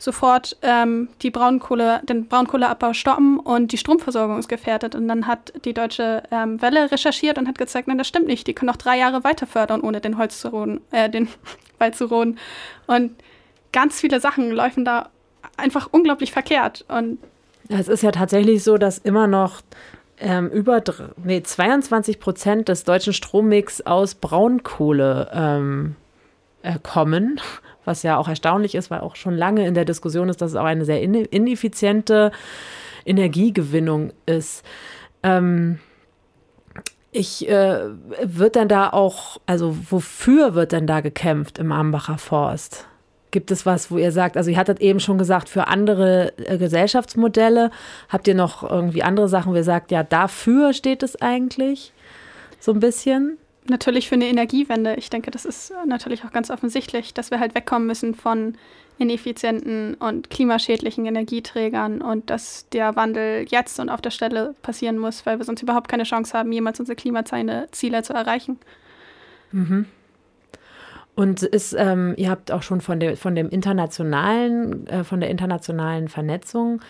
[0.00, 4.94] sofort ähm, die Braunkohle, den Braunkohleabbau stoppen und die Stromversorgung ist gefährdet.
[4.94, 8.46] Und dann hat die Deutsche ähm, Welle recherchiert und hat gezeigt, nein, das stimmt nicht.
[8.46, 11.28] Die können noch drei Jahre weiter fördern, ohne den Holz zu roden, äh, den
[11.78, 12.38] Wald zu roden.
[12.86, 13.12] Und
[13.72, 15.10] ganz viele Sachen laufen da
[15.58, 16.86] einfach unglaublich verkehrt.
[16.88, 17.18] Und
[17.68, 19.60] es ist ja tatsächlich so, dass immer noch
[20.18, 20.82] ähm, über
[21.22, 25.96] nee, 22 Prozent des deutschen Strommix aus Braunkohle ähm,
[26.62, 27.38] äh, kommen
[27.84, 30.56] was ja auch erstaunlich ist, weil auch schon lange in der Diskussion ist, dass es
[30.56, 32.32] auch eine sehr ineffiziente
[33.04, 34.64] Energiegewinnung ist.
[35.22, 35.78] Ähm,
[37.12, 37.80] ich äh,
[38.22, 42.86] wird denn da auch, also wofür wird denn da gekämpft im Ambacher Forst?
[43.32, 46.58] Gibt es was, wo ihr sagt, also ihr hattet eben schon gesagt, für andere äh,
[46.58, 47.70] Gesellschaftsmodelle,
[48.08, 51.92] habt ihr noch irgendwie andere Sachen, wo ihr sagt, ja, dafür steht es eigentlich
[52.60, 53.38] so ein bisschen?
[53.68, 54.94] Natürlich für eine Energiewende.
[54.94, 58.54] Ich denke, das ist natürlich auch ganz offensichtlich, dass wir halt wegkommen müssen von
[58.98, 65.24] ineffizienten und klimaschädlichen Energieträgern und dass der Wandel jetzt und auf der Stelle passieren muss,
[65.24, 68.58] weil wir sonst überhaupt keine Chance haben, jemals unsere Klimaziele zu erreichen.
[69.52, 69.86] Mhm.
[71.14, 75.30] Und ist, ähm, ihr habt auch schon von der von dem internationalen, äh, von der
[75.30, 76.80] internationalen Vernetzung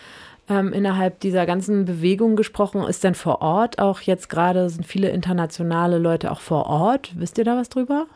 [0.50, 2.82] ähm, innerhalb dieser ganzen Bewegung gesprochen.
[2.82, 7.12] Ist denn vor Ort auch jetzt gerade, sind viele internationale Leute auch vor Ort?
[7.16, 8.06] Wisst ihr da was drüber?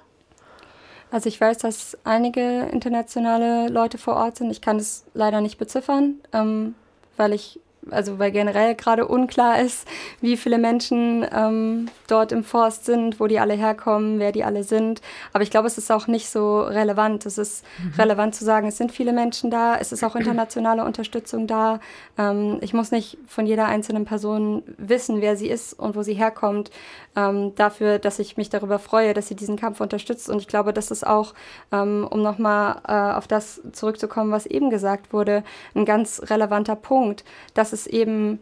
[1.11, 4.51] Also ich weiß, dass einige internationale Leute vor Ort sind.
[4.51, 6.75] Ich kann es leider nicht beziffern, ähm,
[7.16, 9.87] weil ich also weil generell gerade unklar ist,
[10.20, 14.64] wie viele Menschen ähm, dort im Forst sind, wo die alle herkommen, wer die alle
[14.64, 15.01] sind.
[15.33, 17.27] Aber ich glaube, es ist auch nicht so relevant.
[17.27, 17.92] Es ist mhm.
[17.99, 21.81] relevant zu sagen, es sind viele Menschen da, es ist auch internationale Unterstützung da.
[22.18, 26.14] Ähm, ich muss nicht von jeder einzelnen Person wissen, wer sie ist und wo sie
[26.14, 26.70] herkommt,
[27.16, 30.29] ähm, dafür, dass ich mich darüber freue, dass sie diesen Kampf unterstützt.
[30.29, 31.35] Und ich glaube, das ist auch,
[31.72, 37.24] ähm, um nochmal äh, auf das zurückzukommen, was eben gesagt wurde, ein ganz relevanter Punkt,
[37.55, 38.40] dass es eben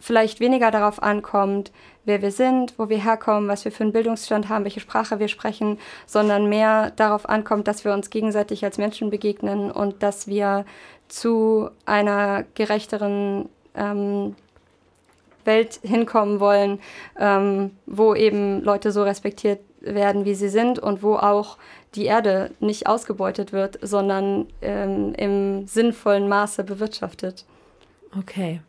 [0.00, 1.72] vielleicht weniger darauf ankommt,
[2.04, 5.28] wer wir sind, wo wir herkommen, was wir für einen Bildungsstand haben, welche Sprache wir
[5.28, 10.64] sprechen, sondern mehr darauf ankommt, dass wir uns gegenseitig als Menschen begegnen und dass wir
[11.08, 14.34] zu einer gerechteren ähm,
[15.44, 16.80] Welt hinkommen wollen,
[17.18, 21.56] ähm, wo eben Leute so respektiert werden, wie sie sind und wo auch
[21.94, 27.44] die Erde nicht ausgebeutet wird, sondern ähm, im sinnvollen Maße bewirtschaftet.
[28.16, 28.60] Okay.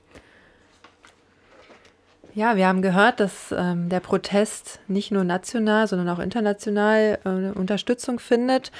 [2.34, 7.58] Ja, wir haben gehört, dass ähm, der Protest nicht nur national, sondern auch international äh,
[7.58, 8.72] Unterstützung findet.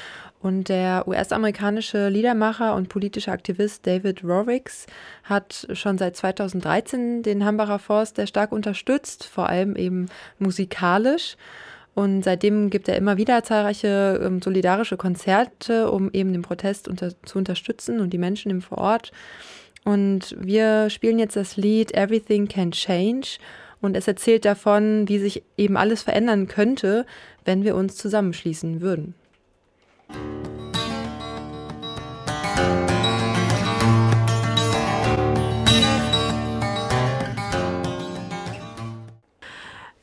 [0.42, 4.88] Und der US-amerikanische Liedermacher und politische Aktivist David Roricks
[5.24, 10.08] hat schon seit 2013 den Hambacher Forst sehr stark unterstützt, vor allem eben
[10.40, 11.36] musikalisch.
[11.94, 17.12] Und seitdem gibt er immer wieder zahlreiche ähm, solidarische Konzerte, um eben den Protest unter,
[17.24, 19.12] zu unterstützen und die Menschen im Vorort.
[19.84, 23.38] Und wir spielen jetzt das Lied Everything Can Change.
[23.82, 27.06] Und es erzählt davon, wie sich eben alles verändern könnte,
[27.46, 29.16] wenn wir uns zusammenschließen würden.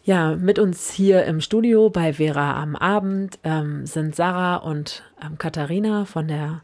[0.03, 5.37] Ja, mit uns hier im Studio bei Vera am Abend ähm, sind Sarah und ähm,
[5.37, 6.62] Katharina von der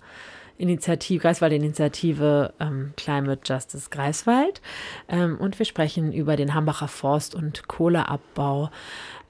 [0.59, 4.61] Initiative, Greifswald-Initiative ähm, Climate Justice Greifswald.
[5.09, 8.71] Ähm, und wir sprechen über den Hambacher Forst- und Kohleabbau.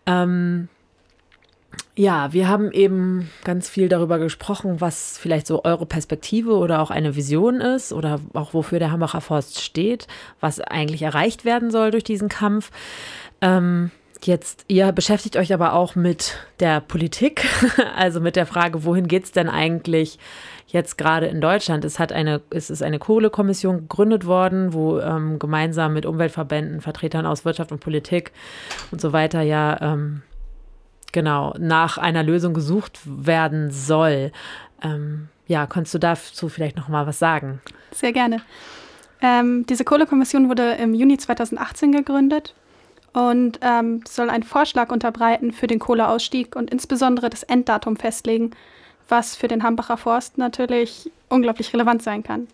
[0.06, 0.68] Ähm,
[1.96, 6.90] ja, wir haben eben ganz viel darüber gesprochen, was vielleicht so eure Perspektive oder auch
[6.90, 10.08] eine Vision ist oder auch wofür der Hambacher Forst steht,
[10.40, 12.70] was eigentlich erreicht werden soll durch diesen Kampf.
[13.40, 13.90] Ähm,
[14.22, 17.46] Jetzt, ihr beschäftigt euch aber auch mit der Politik,
[17.96, 20.18] also mit der Frage, wohin geht es denn eigentlich
[20.66, 21.84] jetzt gerade in Deutschland?
[21.84, 27.26] Es, hat eine, es ist eine Kohlekommission gegründet worden, wo ähm, gemeinsam mit Umweltverbänden, Vertretern
[27.26, 28.32] aus Wirtschaft und Politik
[28.90, 30.22] und so weiter ja ähm,
[31.12, 34.32] genau nach einer Lösung gesucht werden soll.
[34.82, 37.60] Ähm, ja, kannst du dazu vielleicht noch mal was sagen?
[37.92, 38.40] Sehr gerne.
[39.20, 42.54] Ähm, diese Kohlekommission wurde im Juni 2018 gegründet
[43.14, 48.50] und ähm, soll einen Vorschlag unterbreiten für den Kohleausstieg und insbesondere das Enddatum festlegen,
[49.08, 52.48] was für den Hambacher Forst natürlich unglaublich relevant sein kann.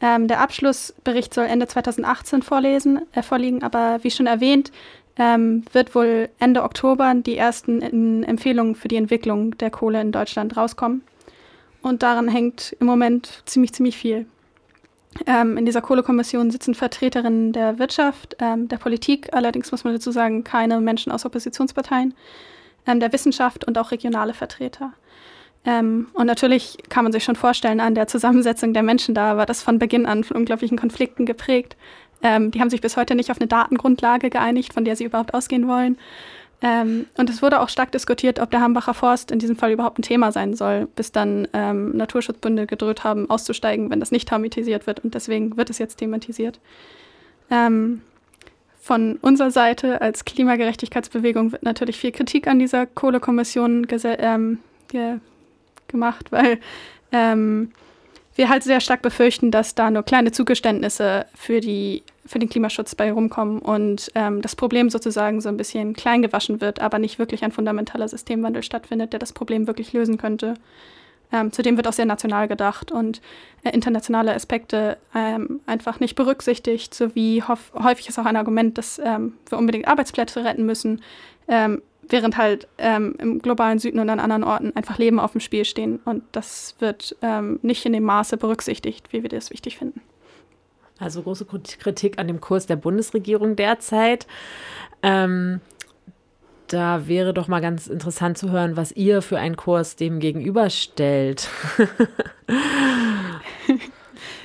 [0.00, 4.72] Ähm, der Abschlussbericht soll Ende 2018 vorlesen, äh, vorliegen, aber wie schon erwähnt,
[5.16, 10.12] ähm, wird wohl Ende Oktober die ersten in Empfehlungen für die Entwicklung der Kohle in
[10.12, 11.02] Deutschland rauskommen.
[11.82, 14.26] Und daran hängt im Moment ziemlich, ziemlich viel.
[15.26, 20.12] Ähm, in dieser Kohlekommission sitzen Vertreterinnen der Wirtschaft, ähm, der Politik, allerdings muss man dazu
[20.12, 22.14] sagen, keine Menschen aus Oppositionsparteien,
[22.86, 24.92] ähm, der Wissenschaft und auch regionale Vertreter.
[25.64, 29.46] Ähm, und natürlich kann man sich schon vorstellen, an der Zusammensetzung der Menschen da war
[29.46, 31.76] das von Beginn an von unglaublichen Konflikten geprägt.
[32.22, 35.34] Ähm, die haben sich bis heute nicht auf eine Datengrundlage geeinigt, von der sie überhaupt
[35.34, 35.98] ausgehen wollen.
[36.62, 39.98] Ähm, und es wurde auch stark diskutiert, ob der Hambacher Forst in diesem Fall überhaupt
[39.98, 44.86] ein Thema sein soll, bis dann ähm, Naturschutzbünde gedroht haben, auszusteigen, wenn das nicht thematisiert
[44.86, 45.00] wird.
[45.02, 46.60] Und deswegen wird es jetzt thematisiert.
[47.50, 48.02] Ähm,
[48.80, 55.18] von unserer Seite als Klimagerechtigkeitsbewegung wird natürlich viel Kritik an dieser Kohlekommission ähm, ge
[55.88, 56.60] gemacht, weil
[57.10, 57.72] ähm,
[58.36, 62.94] wir halt sehr stark befürchten, dass da nur kleine Zugeständnisse für, die, für den Klimaschutz
[62.94, 67.18] bei rumkommen und ähm, das Problem sozusagen so ein bisschen klein gewaschen wird, aber nicht
[67.18, 70.54] wirklich ein fundamentaler Systemwandel stattfindet, der das Problem wirklich lösen könnte.
[71.32, 73.20] Ähm, zudem wird auch sehr national gedacht und
[73.64, 79.34] äh, internationale Aspekte ähm, einfach nicht berücksichtigt, sowie häufig ist auch ein Argument, dass ähm,
[79.48, 81.02] wir unbedingt Arbeitsplätze retten müssen.
[81.48, 85.40] Ähm, während halt ähm, im globalen Süden und an anderen Orten einfach Leben auf dem
[85.40, 86.00] Spiel stehen.
[86.04, 90.00] Und das wird ähm, nicht in dem Maße berücksichtigt, wie wir das wichtig finden.
[91.00, 94.26] Also große Kritik an dem Kurs der Bundesregierung derzeit.
[95.02, 95.60] Ähm,
[96.68, 101.48] da wäre doch mal ganz interessant zu hören, was ihr für einen Kurs dem gegenüberstellt.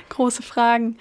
[0.08, 0.96] Große Fragen.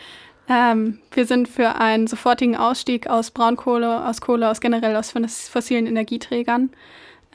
[0.47, 5.87] Ähm, wir sind für einen sofortigen Ausstieg aus Braunkohle, aus Kohle, aus generell aus fossilen
[5.87, 6.69] Energieträgern.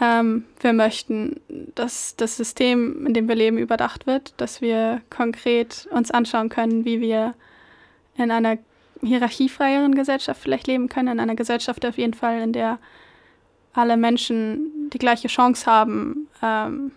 [0.01, 1.41] Ähm, wir möchten,
[1.75, 6.85] dass das System, in dem wir leben, überdacht wird, dass wir konkret uns anschauen können,
[6.85, 7.35] wie wir
[8.21, 8.59] in einer
[9.03, 12.79] hierarchiefreieren Gesellschaft vielleicht leben können, in einer Gesellschaft auf jeden Fall, in der
[13.73, 16.93] alle Menschen die gleiche Chance haben, ähm,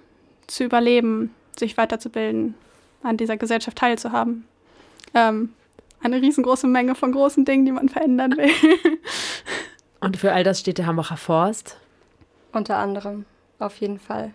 [0.47, 2.55] zu überleben, sich weiterzubilden,
[3.03, 4.45] an dieser Gesellschaft teilzuhaben.
[5.13, 5.53] Ähm,
[6.01, 8.49] eine riesengroße Menge von großen Dingen, die man verändern will.
[10.01, 11.77] Und für all das steht der Hambacher Forst?
[12.51, 13.25] Unter anderem,
[13.59, 14.33] auf jeden Fall.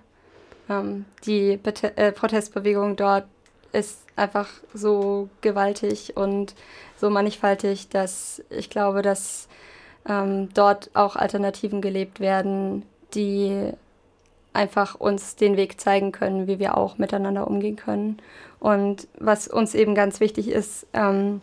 [0.70, 3.26] Ähm, die Bete äh, Protestbewegung dort
[3.72, 6.54] ist einfach so gewaltig und
[6.96, 9.48] so mannigfaltig, dass ich glaube, dass
[10.08, 13.72] ähm, dort auch Alternativen gelebt werden, die
[14.52, 18.18] einfach uns den Weg zeigen können, wie wir auch miteinander umgehen können.
[18.58, 21.40] Und was uns eben ganz wichtig ist, ähm,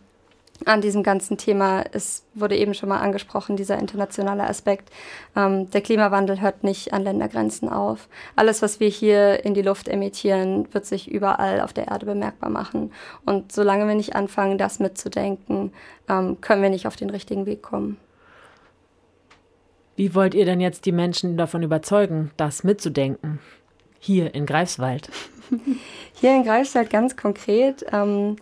[0.64, 1.84] an diesem ganzen Thema.
[1.92, 4.90] Es wurde eben schon mal angesprochen, dieser internationale Aspekt.
[5.36, 8.08] Ähm, der Klimawandel hört nicht an Ländergrenzen auf.
[8.36, 12.50] Alles, was wir hier in die Luft emittieren, wird sich überall auf der Erde bemerkbar
[12.50, 12.94] machen.
[13.26, 15.74] Und solange wir nicht anfangen, das mitzudenken,
[16.08, 17.98] ähm, können wir nicht auf den richtigen Weg kommen.
[19.98, 23.40] Wie wollt ihr denn jetzt die Menschen davon überzeugen, das mitzudenken?
[24.00, 25.10] Hier in Greifswald.
[26.14, 27.86] Hier in Greifswald ganz konkret.
[27.92, 28.36] Ähm,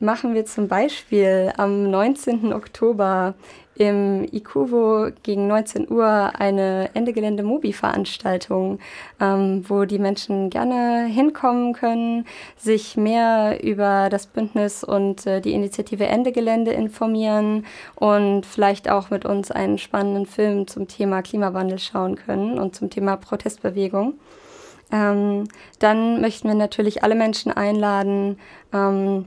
[0.00, 2.52] machen wir zum Beispiel am 19.
[2.52, 3.34] Oktober
[3.80, 8.78] im Ikuvo gegen 19 Uhr eine Ende Gelände Mobi-Veranstaltung,
[9.20, 12.26] ähm, wo die Menschen gerne hinkommen können,
[12.56, 19.08] sich mehr über das Bündnis und äh, die Initiative Ende Gelände informieren und vielleicht auch
[19.08, 24.14] mit uns einen spannenden Film zum Thema Klimawandel schauen können und zum Thema Protestbewegung.
[24.92, 25.44] Ähm,
[25.78, 28.38] dann möchten wir natürlich alle Menschen einladen,
[28.74, 29.26] ähm,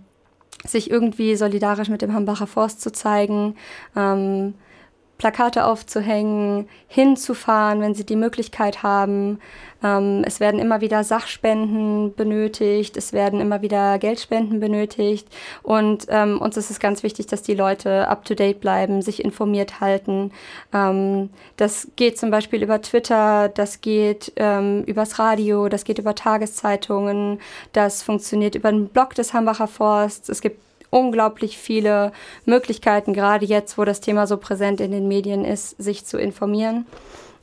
[0.65, 3.55] sich irgendwie solidarisch mit dem Hambacher Forst zu zeigen,
[3.95, 4.53] ähm,
[5.23, 9.39] Plakate aufzuhängen, hinzufahren, wenn sie die Möglichkeit haben.
[9.81, 15.29] Ähm, es werden immer wieder Sachspenden benötigt, es werden immer wieder Geldspenden benötigt
[15.61, 20.33] und ähm, uns ist es ganz wichtig, dass die Leute up-to-date bleiben, sich informiert halten.
[20.73, 26.15] Ähm, das geht zum Beispiel über Twitter, das geht ähm, übers Radio, das geht über
[26.15, 27.39] Tageszeitungen,
[27.71, 30.27] das funktioniert über den Blog des Hambacher Forsts.
[30.27, 30.59] Es gibt
[30.93, 32.11] unglaublich viele
[32.45, 36.85] Möglichkeiten, gerade jetzt, wo das Thema so präsent in den Medien ist, sich zu informieren.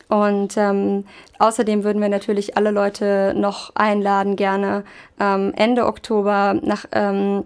[0.09, 1.05] Und ähm,
[1.39, 4.85] außerdem würden wir natürlich alle Leute noch einladen, gerne
[5.21, 7.45] ähm, Ende Oktober nach, ähm,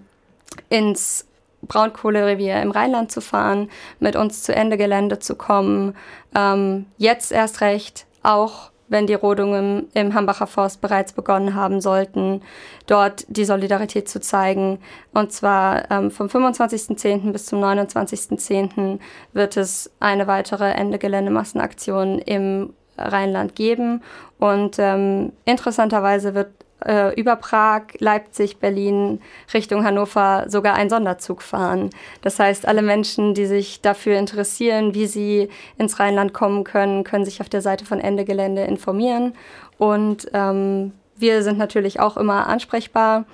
[0.69, 1.27] ins
[1.63, 5.97] Braunkohlerevier im Rheinland zu fahren, mit uns zu Ende Gelände zu kommen.
[6.35, 12.43] Ähm, jetzt erst recht auch wenn die Rodungen im Hambacher Forst bereits begonnen haben sollten,
[12.87, 14.79] dort die Solidarität zu zeigen.
[15.13, 17.33] Und zwar ähm, vom 25.10.
[17.33, 18.99] bis zum 29.10.
[19.33, 24.03] wird es eine weitere Ende Geländemassenaktion im Rheinland geben.
[24.39, 29.21] Und ähm, interessanterweise wird äh, über Prag, Leipzig, Berlin
[29.53, 31.91] Richtung Hannover sogar ein Sonderzug fahren.
[32.23, 37.25] Das heißt, alle Menschen, die sich dafür interessieren, wie sie ins Rheinland kommen können, können
[37.25, 39.35] sich auf der Seite von Ende Gelände informieren.
[39.79, 43.25] Und ähm, wir sind natürlich auch immer ansprechbar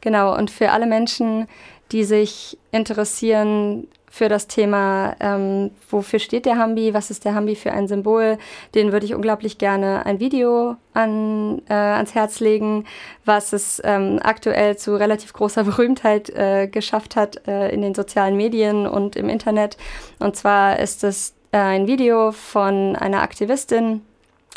[0.00, 1.48] Genau, und für alle Menschen,
[1.92, 7.54] die sich interessieren für das Thema, ähm, wofür steht der Hambi, was ist der Hambi
[7.54, 8.38] für ein Symbol,
[8.74, 12.84] den würde ich unglaublich gerne ein Video an, äh, ans Herz legen,
[13.24, 18.36] was es ähm, aktuell zu relativ großer Berühmtheit äh, geschafft hat äh, in den sozialen
[18.36, 19.76] Medien und im Internet.
[20.18, 24.02] Und zwar ist es äh, ein Video von einer Aktivistin,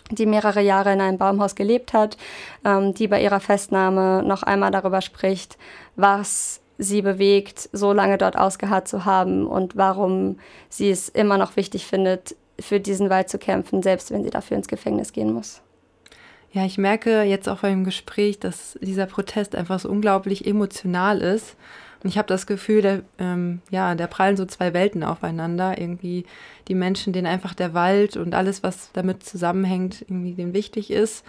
[0.10, 2.18] die mehrere Jahre in einem Baumhaus gelebt hat,
[2.66, 5.58] ähm, die bei ihrer Festnahme noch einmal darüber spricht,
[5.96, 11.56] was sie bewegt, so lange dort ausgeharrt zu haben und warum sie es immer noch
[11.56, 15.62] wichtig findet, für diesen Wald zu kämpfen, selbst wenn sie dafür ins Gefängnis gehen muss.
[16.52, 21.56] Ja, ich merke jetzt auch beim Gespräch, dass dieser Protest einfach so unglaublich emotional ist.
[22.04, 25.80] Und ich habe das Gefühl, der, ähm, ja, der prallen so zwei Welten aufeinander.
[25.80, 26.26] Irgendwie
[26.68, 31.24] die Menschen, denen einfach der Wald und alles, was damit zusammenhängt, irgendwie denen wichtig ist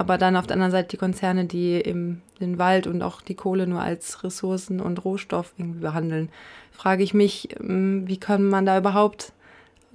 [0.00, 3.34] aber dann auf der anderen Seite die Konzerne, die eben den Wald und auch die
[3.34, 6.30] Kohle nur als Ressourcen und Rohstoff irgendwie behandeln,
[6.72, 9.34] frage ich mich, ähm, wie kann man da überhaupt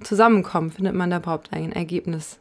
[0.04, 0.70] zusammenkommen?
[0.70, 2.38] Findet man da überhaupt ein Ergebnis?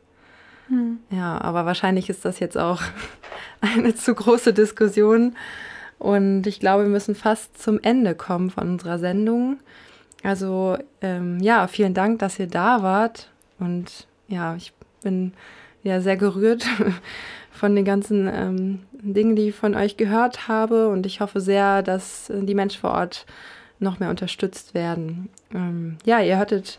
[0.67, 0.99] Hm.
[1.09, 2.83] Ja, aber wahrscheinlich ist das jetzt auch
[3.61, 5.35] eine zu große Diskussion.
[5.97, 9.57] Und ich glaube, wir müssen fast zum Ende kommen von unserer Sendung.
[10.21, 13.31] Also ähm, ja, vielen Dank, dass ihr da wart.
[13.57, 15.33] Und ja, ich bin
[15.81, 16.67] ja sehr gerührt
[17.65, 20.89] von den ganzen ähm, Dingen, die ich von euch gehört habe.
[20.89, 23.25] Und ich hoffe sehr, dass die Menschen vor Ort
[23.79, 25.29] noch mehr unterstützt werden.
[25.51, 26.77] Ähm, ja, ihr hörtet